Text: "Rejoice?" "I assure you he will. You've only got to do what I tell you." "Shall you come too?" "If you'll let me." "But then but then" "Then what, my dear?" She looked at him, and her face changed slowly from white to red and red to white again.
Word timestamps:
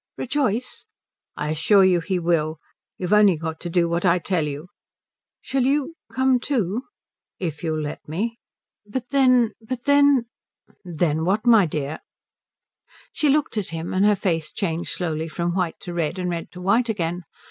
"Rejoice?" 0.17 0.87
"I 1.35 1.51
assure 1.51 1.85
you 1.85 1.99
he 1.99 2.17
will. 2.17 2.57
You've 2.97 3.13
only 3.13 3.37
got 3.37 3.59
to 3.59 3.69
do 3.69 3.87
what 3.87 4.03
I 4.03 4.17
tell 4.17 4.47
you." 4.47 4.69
"Shall 5.41 5.61
you 5.61 5.93
come 6.11 6.39
too?" 6.39 6.85
"If 7.37 7.63
you'll 7.63 7.81
let 7.81 8.07
me." 8.09 8.39
"But 8.83 9.09
then 9.11 9.51
but 9.61 9.83
then" 9.83 10.25
"Then 10.83 11.23
what, 11.23 11.45
my 11.45 11.67
dear?" 11.67 11.99
She 13.13 13.29
looked 13.29 13.59
at 13.59 13.69
him, 13.69 13.93
and 13.93 14.03
her 14.03 14.15
face 14.15 14.51
changed 14.51 14.89
slowly 14.89 15.27
from 15.27 15.53
white 15.53 15.79
to 15.81 15.93
red 15.93 16.17
and 16.17 16.31
red 16.31 16.51
to 16.53 16.61
white 16.61 16.89
again. 16.89 17.21